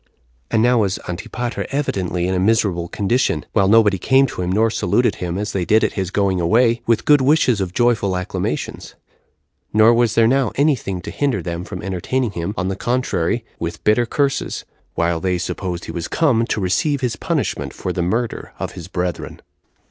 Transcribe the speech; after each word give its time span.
And 0.49 0.63
now 0.63 0.79
was 0.79 0.97
Antipater 1.07 1.67
evidently 1.69 2.27
in 2.27 2.33
a 2.33 2.39
miserable 2.39 2.87
condition, 2.87 3.45
while 3.53 3.67
nobody 3.67 3.99
came 3.99 4.25
to 4.25 4.41
him 4.41 4.51
nor 4.51 4.71
saluted 4.71 5.17
him, 5.17 5.37
as 5.37 5.51
they 5.51 5.63
did 5.63 5.83
at 5.83 5.93
his 5.93 6.09
going 6.09 6.41
away, 6.41 6.81
with 6.87 7.05
good 7.05 7.21
wishes 7.21 7.61
of 7.61 7.71
joyful 7.71 8.17
acclamations; 8.17 8.95
nor 9.71 9.93
was 9.93 10.15
there 10.15 10.25
now 10.27 10.51
any 10.55 10.75
thing 10.75 11.01
to 11.01 11.11
hinder 11.11 11.43
them 11.43 11.63
from 11.63 11.83
entertaining 11.83 12.31
him, 12.31 12.55
on 12.57 12.67
the 12.67 12.75
contrary, 12.75 13.45
with 13.59 13.83
bitter 13.83 14.07
curses, 14.07 14.65
while 14.95 15.19
they 15.19 15.37
supposed 15.37 15.85
he 15.85 15.91
was 15.91 16.07
come 16.07 16.45
to 16.47 16.59
receive 16.59 17.01
his 17.01 17.15
punishment 17.15 17.71
for 17.71 17.93
the 17.93 18.01
murder 18.01 18.53
of 18.57 18.71
his 18.71 18.87
brethren. 18.87 19.39